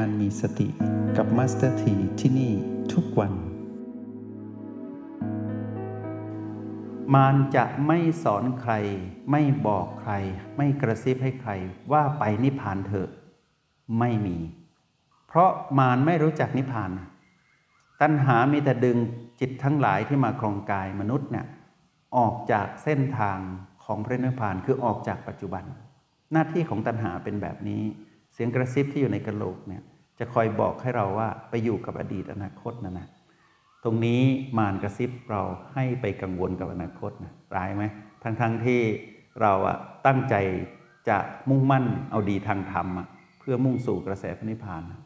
[0.00, 0.68] การมีสติ
[1.16, 2.52] กับมาสเตอร์ทีที่นี่
[2.92, 3.32] ทุกวัน
[7.14, 8.72] มารจะไม่สอนใคร
[9.30, 10.12] ไม่บอกใคร
[10.56, 11.52] ไม่กระซิบให้ใคร
[11.92, 13.08] ว่าไปนิพพานเถอะ
[13.98, 14.36] ไม่มี
[15.28, 16.90] เพราะมารไม่รู้จักนิพพาน
[18.00, 18.98] ตัณหามีแต่ดึง
[19.40, 21.46] จิตทั้งหลายที่มาครองกายมนุษย์เนี่ย
[22.16, 23.38] ออกจากเส้นทาง
[23.84, 25.64] ของพระนิพพานคือออกจากปัจจุบัน
[26.32, 27.82] หน้าที่ของตัณหาเป็นแบบนี้
[28.34, 29.82] เสียงกระซิบที่อยู่ในกระโหลกเนี่ย
[30.18, 33.06] จะคอยบอกให้เราว่าไปอยู่กับอดีตอนาคตนะนะ
[33.84, 34.20] ตรงนี้
[34.58, 35.42] มารกระซิบเรา
[35.74, 37.84] ให้ไปกังวลกับอนาคตนะร้ายไหม
[38.22, 38.80] ทั้งๆทที่
[39.40, 39.76] เราอะ
[40.06, 40.34] ตั้งใจ
[41.08, 43.06] จะมุ่งมั่นเอาดีทางธรรมอะ
[43.38, 45.00] เพื่อมุ่งสู่กระแสพระนิพพานนะ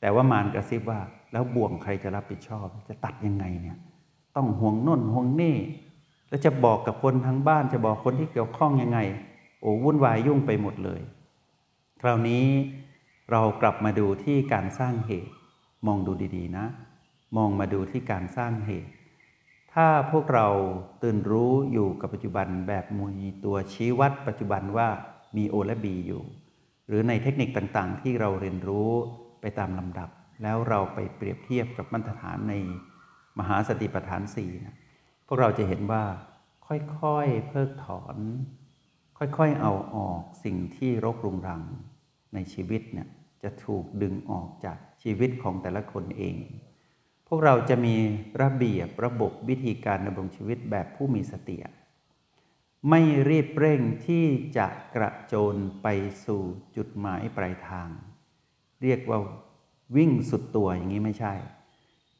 [0.00, 1.00] แต่ว่ามารกระซิบว่า
[1.32, 3.78] แล้วบ่วงใครจะรับผิดชอบ จะตัดยังไงเนี่ย
[4.36, 5.56] ต้องห่วงน่นห่วงนี่
[6.28, 8.98] แล้วจะบอกกับคนทั้งบ้านจะบอกคนที่เกี่ยวข้องยังไง
[9.60, 11.00] โอ้วุ่นวายยุ่งไปหมดเลย
[12.02, 12.46] คราวนี้
[13.30, 15.34] เรากลับมาดูที่การสร้างเหตุ
[15.86, 16.66] มองดูดีๆนะ
[17.36, 18.92] มองมาดูที่การสร้างเหตุ
[19.72, 20.48] ถ้าพวกเรา
[21.02, 24.88] ตื่นรู้อยู่กับปัจจุบันแบบมีตัวชี้วัดปัจจุบันว่า
[25.36, 26.22] มีโอและบีอยู่
[26.88, 28.90] หรือในเทคนิคต่างๆ ที่เราเรียนรู้
[29.40, 30.08] ไปตามลำดับ
[30.42, 32.54] แล้วเราไปเปรียบเทียบกับมาตรฐานใน
[33.38, 34.76] มหาสติปัฏฐานสี่นะ
[35.26, 36.04] พวกเราจะเห็นว่า
[36.66, 38.16] ค่อยๆเพิกถอน
[39.18, 41.62] ค่อยๆเอาออกสิ่งที่รกรุงรัง
[42.34, 43.08] ในชีวิตเนี่ย
[43.42, 46.36] จะถูกดึงออกจากชีวิตของแต่ละคนเอง
[47.28, 47.96] พวกเราจะมี
[48.42, 51.56] ระเบียบระบบวิธีการดำรงชีวิตแบบผู้มีสติ
[52.88, 55.86] ไม่รีบเร่งที่จะกระโจนไป
[56.26, 56.42] สู่
[56.76, 57.88] จุดหมายปลายทาง
[58.82, 59.18] เรียกว่า
[59.96, 61.34] วิ่งสุดตัวอย่างนี้ไม่ใช่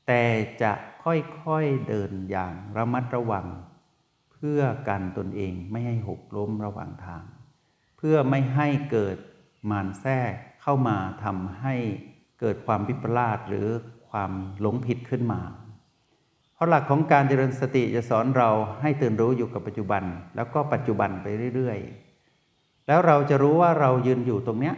[0.06, 0.22] แต่
[0.62, 0.72] จะ
[1.05, 3.47] ค่อยๆเดินอย่างระมัดระวัง
[4.33, 7.25] เพื่อกันตนเองไม่ให้หกล้มระหว่างทาง
[7.97, 9.16] เพื่อไม่ให้เกิด
[9.71, 10.32] มารแทรก
[10.62, 11.75] เข้ามาทำให้
[12.41, 13.69] เกิดความวิปลาสหรือ
[14.10, 15.41] ความหลงผิดขึ้นมา
[16.54, 18.50] เพราะหลักของการเจริญสติจะสอนเรา
[18.81, 20.03] ให้ตื่นรู้อยู่กับปัจจุบัน
[20.37, 24.75] แล้วก็ปัจจุบันไปเรื่อยๆ แล้วเราจะรู้ว่าเรายืนอยู่ตรงเนี้ย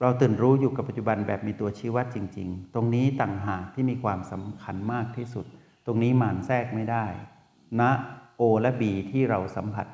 [0.00, 5.46] เราตื่นรู้อยู่กับปัจจุบันแบบมีตัวชี้วัดจริง ๆ ตรงนี้ต่างหากที่มีความสำคัญมากที่สุด
[5.86, 7.06] ตรงนี้มานแทรกไม่ได้
[7.80, 7.90] ณนะ
[8.36, 9.86] โอและบีที่เราสัมผัส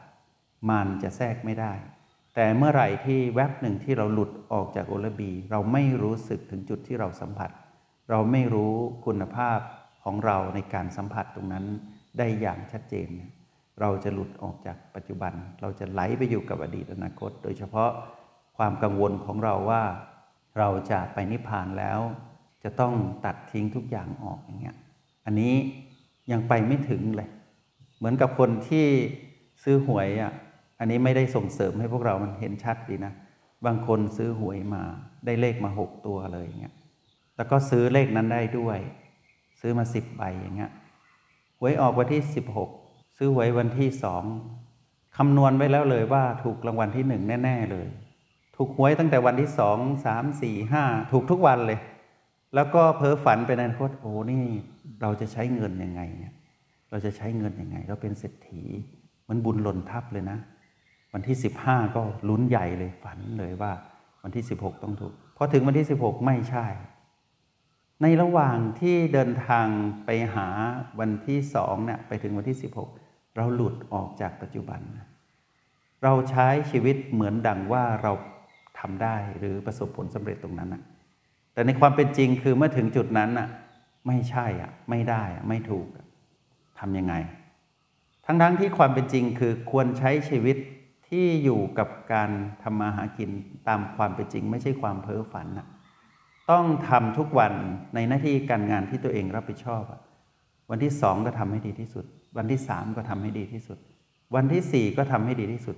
[0.68, 1.72] มานจะแทรกไม่ได้
[2.34, 7.50] แต่เมื่อไหร่ที่แวบหนึ่งที่เราหลุดออกจากโอลบี เราไม่รู้สึกถึงจุดที่เราสัมผัส
[8.10, 8.74] เราไม่รู้
[9.06, 9.58] คุณภาพ
[10.04, 11.64] ของเราในการสัมผัสตรงนั้น
[12.18, 13.08] ได้อย่างชัดเจน
[13.80, 17.90] เราจะหลุดออกจากปัจจุบัน เราจะไหลไปอยู่กับอดีตอนาคต โดยเฉพาะ
[18.56, 19.82] ความกังวลของเราว่า
[20.58, 22.00] เราจะไปนิพพานแล้ว
[22.64, 24.76] จะต้องตัดทิ้งทุกอย่างออกอย่างเงี้ย
[25.24, 25.54] อันนี้
[26.32, 27.28] ยังไปไม่ถึงเลย
[27.98, 28.86] เหมือนกับคนที่
[29.62, 30.32] ซื้อหวยอะ
[30.84, 33.12] อันนี้ไม่ได้ส่งเสริมให้พวกเรามันเห็นชัดดีนะ
[33.66, 34.82] บางคนซื้อหวยมา
[35.26, 36.74] ได้เลขมาหกตัวเลยเงี้ย
[37.36, 38.78] แล้วก็ซื้อเลขนั้นได้ด้วย
[39.60, 40.70] ซื้อมาสิบใบอย่างเงี้ย
[41.58, 42.70] หวยออกวันที่สิบหก
[43.18, 44.24] ซื้อหวยวันที่สอง
[45.16, 47.88] คำนวณไว้แล้วเลยว่าถูกรางวัลที่หนึ่งแน่ ๆเลย
[48.56, 51.78] ถูกหวยตั้งแต่วันที่สองสามสี่ห้าถูกทุกวันเลย
[52.54, 54.42] แล้วก็เพ้อฝันไปในอนาคตโอ้นี่
[55.02, 56.34] เราจะใช้เงินยังไงเนี่ย
[56.90, 58.62] เราจะใช้เงินยังไง เราเป็นเศรษฐี
[59.28, 60.38] มันบุญหล่นทับเลยนะ
[61.14, 61.36] วันที่
[61.66, 63.72] 15 ก็ลุ้นใหญ่เลยฝันเลยว่า
[64.22, 66.66] วันที่ 16 ต้องถูกพอถึงวันที่ 16 ไม่ใช่
[68.02, 69.66] ในระหว่างที่เดินทาง
[70.04, 70.48] ไปหา
[71.00, 72.58] วันที่สองเนี่ยไปถึงวันที่
[72.96, 74.80] 16 เราหลุดออกจากปัจจุบัน
[76.02, 78.12] เราใช้ชีวิตเหมือนดังว่าเรา
[78.78, 80.82] ทำได้หรือประสบผลสำเร็จตรงนั้นนะ
[81.54, 83.48] แต่ในความเป็นจริงคือเมื่อถึงจุดนั้นอะ
[84.06, 85.86] ไม่ใช่อะไม่ได้อะไม่ถูก
[86.78, 87.14] ทำยังไง
[88.26, 90.56] ทั้งๆทที่ความเป็นจริงคือควรใช้ชีวิต
[91.08, 92.30] ที่อยู่กับการ
[92.62, 93.30] ทำมาหากิน
[93.68, 95.66] ตามความเป็นจริง ไม่ใช่ความเพ้อฝันนะ
[96.50, 97.52] ต้องทำทุกวัน
[97.94, 99.82] ในหน้าที่การงานที่ตัวเองรับผิดชอบ
[100.70, 102.04] วันที่สองก็ทำให้ดีที่สุด
[102.36, 103.78] วันที่สามก็ทำให้ดีที่สุด
[104.34, 105.76] วันที่สี่ก็ทำให้ดีที่สุด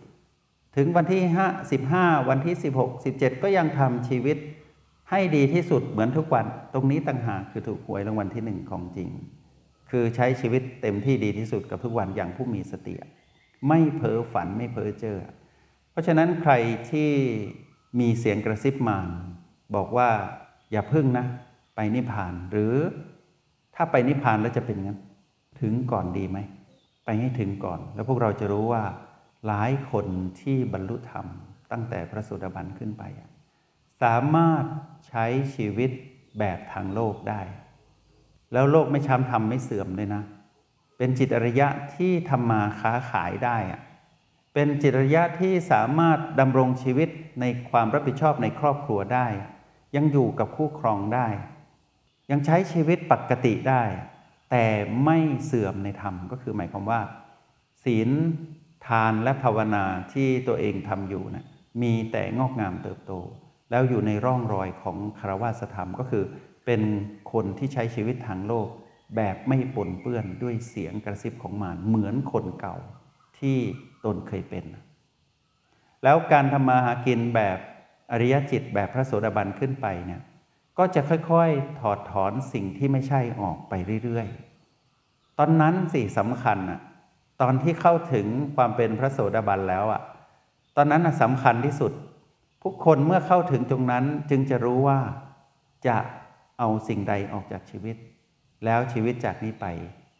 [0.76, 4.36] ถึงวันที่ห้าสิบห้าวันที่สิบหกสิบเจ็ดก็ยังทำชีวิต
[5.10, 9.08] ให้ดีที่สุดเหมือนทุกวัน ตรงนี้ต่างหากคือถูกหวยรางวัลที่หนึ่งของจริง
[9.90, 12.94] คือใช้ชีวิตเต็มที่ดีที่สุดกับทุกวันอย่างผู้มีสติ
[13.68, 15.18] ไม่เพ้อฝันไม่เพ้อเจอ
[15.90, 16.52] เพราะฉะนั้นใคร
[16.90, 17.10] ที่
[18.00, 19.08] มีเสียงกระซิบมาน
[19.74, 20.10] บอกว่า
[20.72, 21.26] อย่าพึ่งนะ
[21.74, 22.74] ไปนิพพานหรือ
[23.74, 24.98] ถ้าไปนิพพานแล้วจะเป็นงั้น
[25.60, 26.38] ถึงก่อนดีไหม
[27.04, 28.84] ไปให้ถึงก่อน แล้วพวกเราจะรู้ว่า
[29.46, 30.06] หลายคน
[30.40, 31.26] ที่บรรลุธรรม
[31.72, 33.02] ตั้งแต่พระสุดาบันขึ้นไป
[34.02, 34.64] สามารถ
[35.08, 35.24] ใช้
[35.54, 35.90] ชีวิต
[36.38, 37.40] แบบทางโลกได้
[38.52, 40.22] แล้วโลกไม่ช้ำทำไม่เสื่อมเลยนะ
[40.98, 43.80] เป็นจิตอริยะที่ทำมาค้าขายได้อะ
[44.54, 47.08] เป็นจิตอริยะที่สามารถดำรงชีวิต
[47.40, 49.26] ในความรับผิดชอบในครอบครัวได้
[49.96, 51.28] ยังอยู่กับคู่ครองได้
[52.30, 53.82] ยังใช้ชีวิตปกติได้
[54.50, 54.66] แต่
[55.04, 57.00] ไม่เสื่อมในธรรมก็คือหมายความว่า
[57.84, 58.10] ศีล
[58.86, 61.46] ทานและภาวนาที่ตัวเองทำอยู่นะ
[61.82, 63.12] มีแต่งอกงามเติบโต
[63.70, 66.24] แล้วอยู่ในร่องรอยของคารวาสธรรมก็คือ
[66.66, 66.82] เป็น
[67.32, 68.68] คนที่ใช้ชีวิตทางโลก
[69.16, 72.76] แบบไม่ปนเปื้อนด้วยเสียงกระซิบของมารเหมือนคนเก่า
[73.38, 73.58] ที่
[74.04, 74.64] ตนเคยเป็น
[76.04, 77.58] แล้วการทำมาหากินแบบ
[78.12, 80.22] อริยจิตแบบพระโสดาบันขึ้นไปเนี่ย
[80.78, 83.72] ก็จะค่อยๆ ถอดถอนสิ่งที่ไม่ใช่ออกไป
[84.04, 86.80] เรื่อยๆ ตอนนั้นสิสำคัญอะ
[87.42, 88.26] ตอนที่เข้าถึง
[88.56, 90.02] ความเป็นพระโสดาบันแล้วอะ
[90.76, 91.92] ตอนนั้นสำคัญที่สุด
[92.62, 94.98] ผู้คนเมื่อเข้าถึงตรงนั้นจึงจะรู้ว่า
[95.86, 95.96] จะ
[96.58, 97.96] เอาสิ่งใดออกจากชีวิต
[98.64, 99.66] แล้วชีวิตจากนี้ไป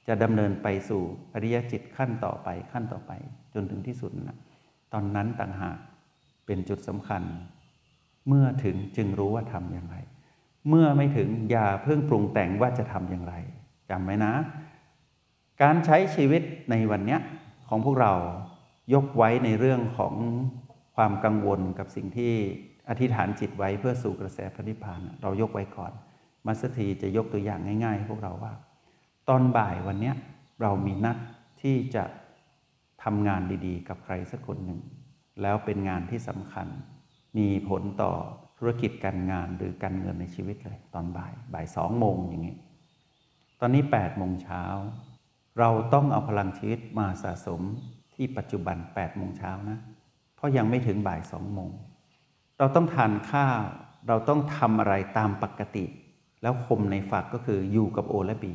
[0.08, 1.02] จะดำเนินไปสู่
[1.34, 3.12] อริยจิตขั้นต่อไปขั้นต่อไป
[3.54, 4.38] จนถึงที่สุดนะ
[4.92, 5.78] ตอนนั้นต่างหาก
[6.46, 7.22] เป็นจุดสำคัญ
[8.28, 9.96] เมื่อถึงจึงรู้ว่าทำอย่างไร
[10.68, 13.34] เมื่อไม่ถึงอย่าเพิ่งปรุงแต่งว่าจะทำอย่างไร
[13.90, 14.32] จำไว้นะ
[15.62, 17.18] การใช้ชีวิตในวันนี้
[17.68, 18.12] ของพวกเรา
[18.94, 20.14] ยกไว้ในเรื่องของ
[20.96, 22.32] ความกังวลกับสิ่งที่
[22.88, 25.92] อธิษฐานจิตไว้เพื่อสู่กระแสพระนิพพานเรายกไว้ก่อน
[26.46, 28.52] มัสถีจะยกตัวอย่างง่าย ๆ ให้พวกเราว่า
[29.28, 30.12] ตอนบ่ายวันนี้
[30.62, 31.16] เรามีนัด
[31.62, 32.04] ที่จะ
[33.02, 34.80] ทำงานดีๆ กับใครสักคนหนึ่ง
[35.42, 36.66] แล้วเป็นงานที่สำคัญ
[37.38, 38.12] มีผลต่อ
[38.58, 42.56] ธุรกิจการงานหรือการเงินในชีวิตเลย ตอนบ่ายบ่ายสองโมงอย่างนี้
[43.60, 44.62] ตอนนี้8ปดโมงเช้า
[45.58, 47.60] เราต้องเอาพลังชีวิตมาสะสม
[48.14, 49.78] ที่ปัจจุบัน8ปดโมงเช้านะ
[50.36, 51.70] เพราะยังไม่ถึงบ่ายสองโมง
[52.58, 53.60] เราต้องทานข้าว
[54.08, 55.84] เราต้องทำอะไรตามปกติ
[56.42, 58.54] แล้วคมในฝักก็คืออยู่กับโอและบี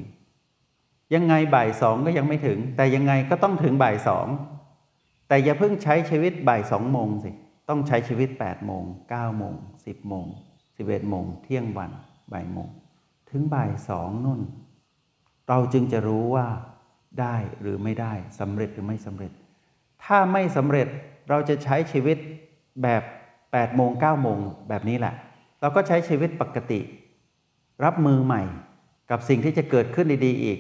[1.16, 4.28] ยังไงบ่ายสองก็ยังไม่ถึง แต่ยังไงก็ต้องถึงบ่ายสอง
[5.28, 7.32] แต่อย่าเพิ่งใช้ชีวิตบ่ายสองโมงสิ
[7.70, 9.56] ต้องใช้ชีวิต8ปดโมงเก้าโมง
[9.86, 10.26] สิบโมง
[10.78, 11.92] สิบเอ็ดโมงเที่ยงวัน
[12.34, 12.70] บ่ายโมง
[13.30, 14.42] ถึงบ่ายสองนุ่น
[15.50, 16.48] เราจึงจะรู้ว่า
[17.22, 19.32] ได้หรือไม่ได้สำเร็จหรือไม่สำเร็จ
[20.04, 20.88] ถ้าไม่สำเร็จ
[21.30, 22.18] เราจะใช้ชีวิต
[22.84, 23.04] แบบ
[23.42, 24.38] 8โมง9โมง
[24.70, 25.14] แบบนี้แหละ
[25.62, 26.80] เราก็ใช้ชีวิตปกติ
[27.84, 28.44] รับมือใหม่
[29.12, 30.60] กับสิ่งที่จะเกิดขึ้นดีๆอีก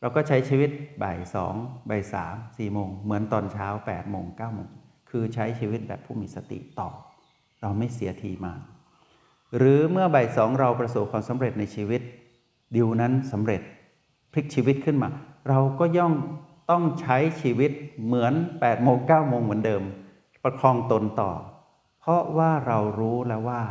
[0.00, 0.70] เราก็ใช้ชีวิต
[1.02, 1.54] บ่ายสอง
[1.90, 4.68] บ่ายสามสี่โมง เหมือนตอนเช้า8โมง9โมง
[5.10, 6.88] คือใช้ชีวิตแบบผู้มีสติต่อ
[7.60, 8.54] เราไม่เสียทีมา
[9.56, 12.00] หรือเมื่อบ่ายสองเราประสบความสำเร็จในชีวิต
[12.74, 13.60] ดิวนั้นสำเร็จ
[14.32, 15.10] พลิกชีวิตขึ้นมา
[15.48, 16.14] เราก็ย่อม
[16.70, 17.72] ต้องใช้ชีวิต
[18.04, 19.82] เหมือน8โมง9โมงเหมือนเดิม
[20.44, 21.32] ประคองตนต่อ
[22.00, 23.62] เพราะว่าเรารู้แล้วว่า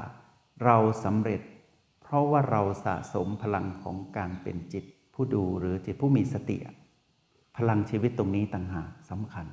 [0.66, 1.42] เราสำเร็จ
[2.12, 6.58] ราะว่าเราสะสมพลังของการเป็นจิตผู้ดูหรือจิตผู้มีสติ
[7.58, 9.46] พลังชีวิตตรงนี้ต่างหากสำคัญ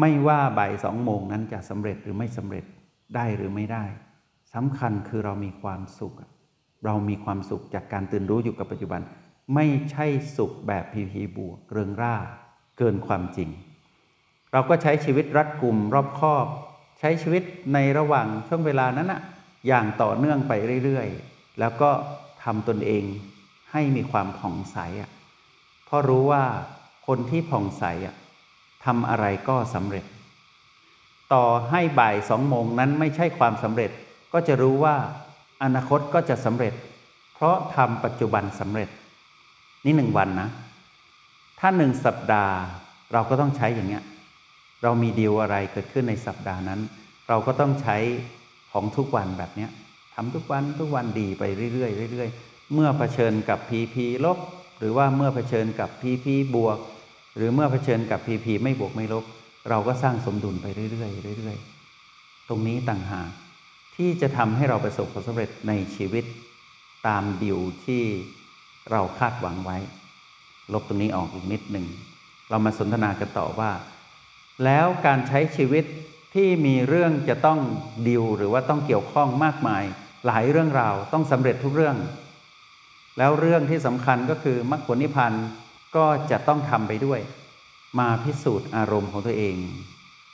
[0.00, 2.64] ไม่ว่าบ่ายสองโมงนั้นจะสำเร็จหรือไม่สำเร็จ
[3.14, 3.84] ได้หรือไม่ได้
[4.54, 6.14] สำคัญคือเรามีความสุข
[6.84, 9.00] เรามีความสุขจากการตื่นรู้อยู่กับปัจจุบัน
[9.54, 10.06] ไม่ใช่
[10.36, 12.16] สุขแบบพีพีบวกเริงร่า
[12.78, 13.48] เกินความจริง
[14.52, 16.46] เราก็ใช้ชีวิตรัดกลุ่มรอบคอบ
[17.00, 17.42] ใช้ชีวิต
[17.74, 19.20] ในระหว่างช่วงเวลานั้นนะ
[19.66, 20.52] อย่างต่อเนื่องไป
[20.84, 21.90] เรื่อยๆ แล้วก็
[22.44, 23.04] ทำตนเอง
[23.72, 25.10] ให้มีความผ่องใสอะ
[25.84, 26.44] เพราะรู้ว่า
[27.06, 28.14] คนที่ผ่องใสอะ
[28.84, 30.04] ทำอะไรก็สำเร็จ
[31.32, 33.90] ต่อให้บ่ายสองโมงนั้นไม่ใช่ความสำเร็จ
[34.32, 34.96] ก็จะรู้ว่า
[35.62, 36.74] อนาคตก็จะสำเร็จ
[37.34, 38.88] เพราะทำปัจจุบันสำเร็จ
[39.84, 40.48] นี่หนึ่งวันนะ
[41.58, 42.56] ถ้าหนึ่งสัปดาห์
[43.12, 44.04] เราก็ต้องใช้อย่างเงี้ย
[44.82, 46.80] เรามีดีลอะไรเกิดขึ้นในสัปดาห์นั้น
[47.28, 47.96] เราก็ต้องใช้
[48.72, 49.70] ของทุกวันแบบเนี้ย
[50.14, 51.42] ทำทุกวันทุกวันดีไป
[51.74, 54.38] เรื่อยๆเรื่อยๆเมื่อเผชิญกับ PP ลบ
[54.78, 56.78] หรือว่าเมื่อเผชิญกับ PP บวก
[57.36, 59.24] หรือเมื่อเผชิญกับ PP ไม่บวกไม่ลบ
[59.68, 63.30] เราก็สร้างสมดุลไปเรื่อยๆเรื่อยๆ ตรงนี้ต่างหาก
[63.96, 66.24] ที่จะทำให้เราประสบความสำเร็จในชีวิต
[67.06, 68.02] ตามดิวที่
[68.90, 69.78] เราคาดหวังไว้
[70.72, 71.86] ลบตรงนี้ออกอีกนิดหนึ่ง
[72.50, 73.70] เรามาสนทนากันต่อว่า
[74.64, 75.84] แล้วการใช้ชีวิต
[76.34, 77.58] ที่มีเรื่องจะต้อง
[78.08, 79.84] ดิวหรือว่าต้องเกี่ยวข้องมากมาย
[80.26, 81.96] หลายเรื่องราวต้องสำเร็จทุกเรื่อง
[83.18, 85.32] แล้วเรื่องที่สำคัญก็คือมรรคผลนิพพาน
[85.96, 87.20] ก็จะต้องทำไปด้วย
[87.98, 89.56] มาพิสูจน์อารมณ์ของตัวเอง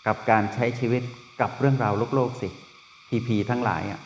[0.06, 1.02] กับการใช้ชีวิต
[1.40, 2.48] กับเรื่องราวโลกโลกสิ
[3.08, 4.00] พีพีทั้งหลายอะ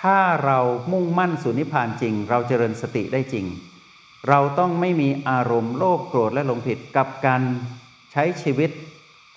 [0.00, 0.58] ถ้าเรา
[0.92, 3.46] มุ่งมั่นสู่นิพพานจริง เราเจริญสติได้จริง
[4.28, 7.42] เราต้องไม่มีอารมณ์โลภโกรธและหลงผิดกับการ
[8.12, 8.70] ใช้ชีวิต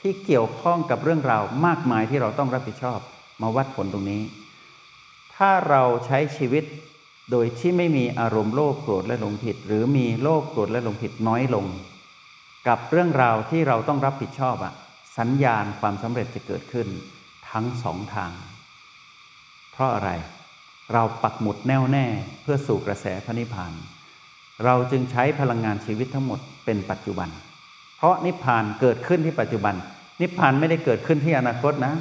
[0.01, 2.99] ที่เกี่ยวข้องกับเรื่องราวมากมายที่เราต้องรับผิดชอบ
[3.41, 4.21] มาวัดผลตรงนี้
[5.45, 6.63] ถ้าเราใช้ชีวิต
[7.31, 11.65] โดยที่ไม่มีอารมณ์โลภโกรธและหลงผิด หรือมีโลภโกรธและหลงผิดน้อยลง
[12.67, 14.73] กับเรื่องราวที่เราต้องรับผิดชอบอะ
[15.17, 16.87] สัญญาณความสำเร็จจะเกิดขึ้น
[17.49, 18.31] ทั้งสองทาง
[19.71, 20.09] เพราะอะไร
[20.93, 22.05] เราปักหมุดแน่วแน่
[22.41, 23.73] เพื่อสู่กระแสพระนิพพาน
[24.65, 27.29] เราจึงใช้พลังงานชีวิตทั้งหมดเป็นปัจจุบัน
[27.97, 29.75] เพราะนิพพานเกิดขึ้นที่ปัจจุบัน
[30.21, 31.93] นิพพานไม่ได้เกิดขึ้นที่อนาคตนะ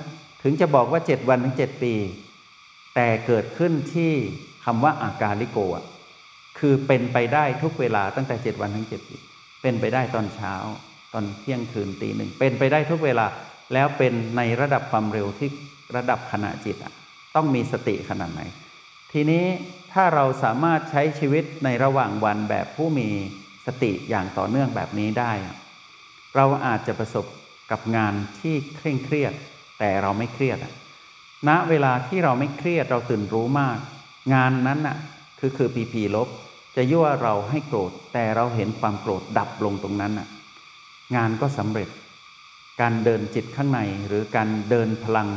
[0.42, 1.94] ถึงจะบอกว่าเจ็ดวันถึงเจ็ดปี
[2.94, 4.12] แต่เกิดขึ้นที่
[4.64, 5.84] คำว่าอาการลิโกะ
[6.58, 9.18] คือเป็นไปได้ทุกเวลาตั้งแต่เจ็ดวันถึงเจ็ดปี
[9.62, 10.54] เป็นไปได้ตอนเช้า
[11.12, 13.26] ตอนเที่ยงคืนตีหนึ่งเป็นไปได้ทุกเวลา
[13.72, 15.48] แล้วเป็นในระดับความเร็วที่
[15.96, 16.92] ระดับขณะจิตอะ
[17.36, 18.42] ต้องมีสติขนาดไหน
[19.12, 19.44] ทีนี้
[19.92, 23.08] ถ้าเราสามารถใช้ชีวิตในระหว่างวันแบบผู้มี
[23.66, 25.32] สติอย่างต่อเนื่องแบบนี้ได้
[26.36, 27.26] เราอาจจะประสบ
[27.70, 29.32] กับงานที่เคร่งเครียด
[29.78, 30.72] แต่เราไม่เครียดอะ
[31.48, 33.78] ณเวลาที่เราไม่เครียดเราตื่นรู้มาก
[34.34, 34.96] งานนั้นน่ะ
[35.38, 36.28] คือคือปีพีลบ
[36.76, 40.28] จะยั่วเราให้โกรธ แต่เราเห็นความโกรธดับลงตรงนั้นน่ะ
[41.16, 41.88] งานก็สำเร็จ
[42.80, 45.28] การเดินจิตข้างในหรือการเดินพลัง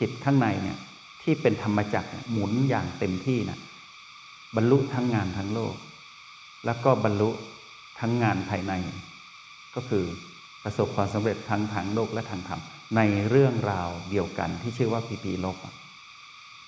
[0.00, 0.78] จิตข้างในเนี่ย
[1.22, 3.58] ที่เป็นธรรมจักรหมุนอย่างเต็มที่นะ
[4.56, 5.74] บรรลุทั้งงานทั้งโลก
[6.64, 7.30] แล้วก็บรรลุ
[8.00, 8.72] ทั้งงานภายใน
[9.74, 10.04] ก็คือ
[10.62, 12.60] ประสบความสำเร็จทั้งทางโลกและทางธรรม
[12.96, 15.56] ในเรื่องราวเดียวกันที่ชื่อว่าปีปีลบ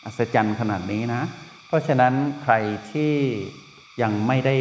[0.04, 1.22] อัศจรรย์ขนาดนี้นะ
[1.66, 2.54] เพราะฉะนั้นใคร
[2.92, 3.14] ที่
[4.02, 4.56] ยังไม่ได้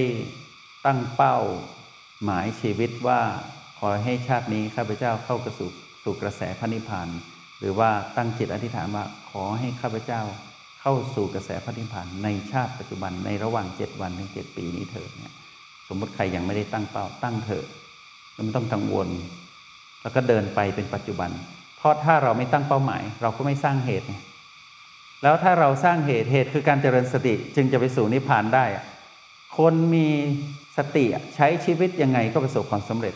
[0.85, 1.37] ตั้งเป้า
[2.23, 3.21] หมายชีวิตว่า
[3.79, 5.71] ขอให้ชาตินี้ข้าพเจ้าเข้ากระสู่
[6.03, 7.09] สู่กระแสพระนิพพาน
[7.59, 10.21] หรือว่าตั้งจิตอธิษฐานว่าขอให้ข้าพเจ้า
[10.81, 15.33] เข้าสู่กระแสพระนิพพานในชาติปัจจุบันในระหว่างเจ็ดวันถึงเจ็ดปีนี้เถิดเนี่ย
[15.87, 17.65] สมมติใครยังไม่ได้ตั้งเป้าตั้งเถอะ
[18.43, 19.09] ไม่ต้องกังวล
[20.01, 21.31] แล้วก็เดินไปเป็นปัจจุบัน
[21.85, 24.07] ราะถ้าเราไม่ตั้งเป้าหมาย เราก็ไม่สร้างเหตุ
[25.23, 28.65] แล้วถ้าเราสร้างเหตุเหตุคือการเจริญสติจึงจะไปสู่นิพพานได้
[29.57, 30.07] คนมี
[30.77, 33.15] สติใช้ชีวิตยังไงก็ประสบความสำเร็จ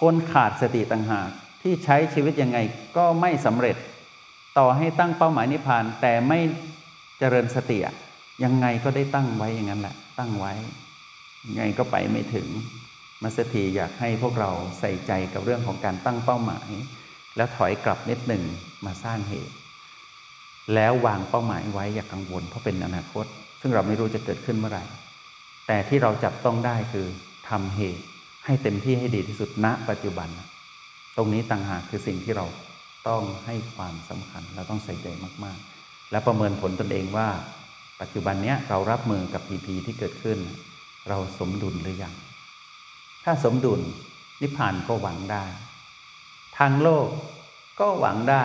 [0.00, 1.28] คนขาดสติต่างหาก
[1.62, 2.58] ที่ใช้ชีวิตยังไง
[2.96, 3.76] ก็ไม่สำเร็จ
[4.58, 6.38] ต่อให้ตั้งเป้าหมายนิพพานแต่ไม่
[7.18, 7.78] เจริญสติ
[8.44, 10.52] ยังไงก็ได้ตั้งไว้อย่างนั้นแหละ ตั้งไว้
[11.46, 12.48] ยังไงก็ไปไม่ถึง
[13.22, 14.50] มาสถีอยากให้พวกเรา
[14.80, 16.68] ใส่ใจกับเรื่องของการตั้งเป้าหมาย
[17.38, 18.42] แล้วถอยกลับนิดหนึ่ง
[18.86, 19.54] มาสร้างเหตุ
[20.74, 23.26] แล้ววางเป้าหมายไว้อย่ากกังวลเพราะเป็นอนาคต
[23.60, 24.84] ซึ่งเราไม่รู้จะเกิดขึ้นเมื่อไหร่
[25.66, 27.06] แต่ที่เราจับต้องได้คือ
[27.48, 28.04] ทำเหตุ
[28.44, 30.28] ให้เต็มที่ให้ดีที่สุดณ ปัจจุบัน
[31.16, 32.46] ตรงนี้ต่างหากคือสิ่งที่เรา
[33.08, 35.06] ต้องให้ความสำคัญ เราต้องใส่ใจ
[35.44, 37.28] มากๆ และประเมินผลตนเองว่า
[38.00, 40.38] ปัจจุบันนี้เรารับมือกับพีพีที่เกิดขึ้น
[41.08, 42.14] เราสมดุลหรือยัง
[43.24, 43.80] ถ้าสมดุล
[44.40, 45.44] นิพพานก็หวังได้
[46.58, 47.08] ทางโลก
[47.80, 48.44] ก็หวังได้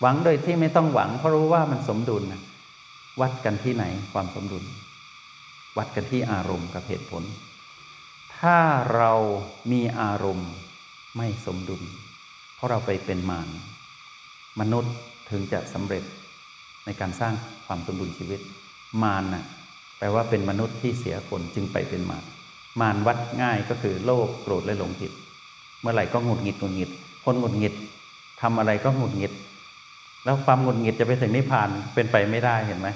[0.00, 2.22] หวังโดยที่ไม่ต้องหวัง เพราะรู้ว่ามันสมดุล
[3.20, 4.64] วัดกันที่ไหนความสมดุล
[5.76, 7.22] วัดกันที่อารมณ์กับเหตุผล
[8.38, 8.58] ถ้า
[8.94, 9.12] เรา
[9.72, 10.50] มีอารมณ์
[11.16, 11.82] ไม่สมดุล
[12.54, 13.48] เพราะเราไปเป็นมาร
[14.60, 14.94] มนุษย์
[15.30, 16.04] ถึงจะสำเร็จ
[16.84, 17.34] ในการสร้าง
[17.66, 18.40] ความสมดุลชีวิต
[19.02, 19.44] มารน่ะ
[19.98, 22.24] แปลว่าเป็นมนุษย์ที่เสียคนจึงไปเป็นมาร
[22.80, 25.12] มารวัดง่ายก็คือโลภโกรธและหลงผิด
[25.80, 26.90] เมื่อไหร่ก็หงุดหงิดหงุดหงิด
[27.24, 27.74] คนหงุดหงิด
[28.40, 29.32] ทำอะไรก็หงุดหงิด
[30.24, 32.88] แล้วความหงุดหงิดจะไปถึงนิพพานเป็นไปไม่ได้เห็นไหม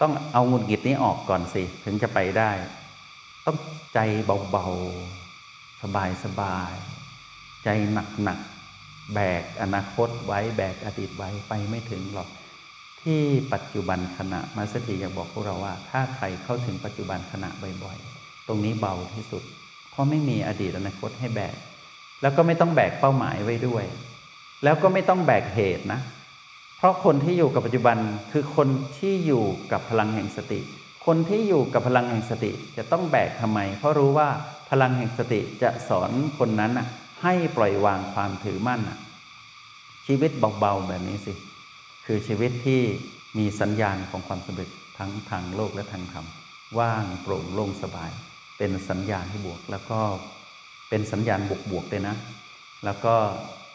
[0.00, 2.50] ต้องเอาหงุดหงิดนี้ออกก่อนสิ ถึงจะไปได้
[3.46, 3.56] ต้อง
[3.94, 3.98] ใจ
[4.50, 7.68] เบาๆ สบายๆ ใจ
[8.22, 12.28] หนักๆ แบกอนาคตไว้ แบกอดีตไว้ไปไม่ถึงหรอก
[13.02, 13.20] ที่
[13.52, 17.48] ปัจจุบันขณะมาสถีอยากบอกพวกเราว่า ถ้าใครเข้าถึงปัจจุบันขณะ
[17.82, 19.42] บ่อยๆ ตรงนี้เบาที่สุด
[19.90, 21.54] เพราะไม่มีอดีตอนาคตให้แบก
[22.22, 23.84] แล้วก็ไม่ต้องแบกเป้าหมายไว้ด้วย
[24.64, 26.00] แล้วก็ไม่ต้องแบกเหตุนะ
[26.78, 27.96] เพราะคนที่อยู่กับปัจจุบัน
[28.32, 30.60] คือคนที่อยู่กับพลังแห่งสติ
[31.06, 34.28] คนที่อยู่กับพลังแห่งสติจะต้องแบกทำไม เพราะรู้ว่า
[34.70, 36.86] พลังแห่งสติจะสอนคนนั้นอะ
[37.22, 38.80] ให้ปล่อยวางความถือมั่น
[40.06, 41.32] ชีวิตเบาๆแบบนี้สิ
[42.06, 42.82] คือชีวิตที่
[43.38, 46.26] มีสัญญาณของความสำเร็จทั้งทางโลกและทางธรรม
[46.78, 48.10] ว่างโปร่งโล่งสบาย
[48.58, 50.00] เป็นสัญญาณที่บวกแล้วก็
[50.90, 52.16] เป็นสัญญาณบวกๆเลยนะ
[52.84, 53.14] แล้วก็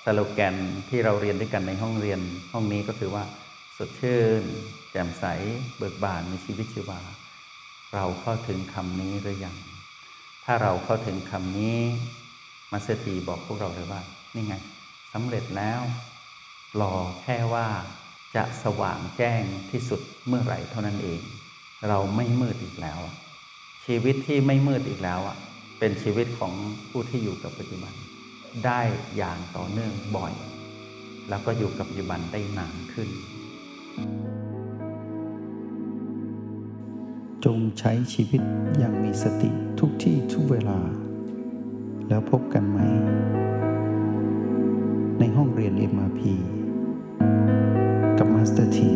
[0.04, 0.56] สโลแกน
[0.90, 2.20] ที่เราเรียนด้วยกันในห้องเรียน
[2.54, 3.24] ห้องนี้ก็คือว่า
[3.78, 4.42] สดชื่น
[4.92, 5.26] แจ่มใส
[5.78, 7.00] เบิกบานมีชีวิตชีวา
[7.94, 9.58] เราเข้าถึงคำนี้หรือยัง
[10.46, 11.80] ถ้าเราเข้าถึงคำนี้
[12.72, 14.02] มาสถีบอกพวกเราเลยว่า
[14.36, 14.56] นี่ไง
[15.14, 15.82] สำเร็จแล้ว
[16.82, 17.68] รอแค่ว่า
[18.36, 21.22] จะสว่างแจ้งที่สุดเมื่อไหร่เท่านั้นเอง
[21.90, 23.00] เราไม่มืดอีกแล้ว
[23.86, 25.38] ชีวิตที่ไม่มืดอีกแล้วอะ
[25.80, 26.54] เป็นชีวิตของ
[26.90, 27.94] ผู้ที่อยู่กับปัจจุบัน
[28.66, 28.82] ได้
[29.18, 30.34] อย่างต่อเนื่องบ่อย
[31.30, 33.10] แล้วก็อยู่กับปัจจุบันได้นานขึ้น
[37.46, 38.42] จงใช้ชีวิต
[38.78, 40.80] อย่างมีสติทุกที่ทุกเวลา
[42.10, 42.80] แล้วพบกันไหม
[45.20, 46.22] ในห้องเรียน MRP
[48.18, 48.92] กับมาสเตอร์ที